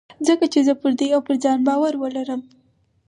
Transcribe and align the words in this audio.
ځکه 0.27 0.45
چې 0.53 0.59
زه 0.67 0.73
به 0.75 0.79
پر 0.81 0.91
دوی 0.99 1.09
او 1.15 1.21
پر 1.27 1.35
ځان 1.43 1.59
باور 1.67 1.93
ولرم. 1.97 2.41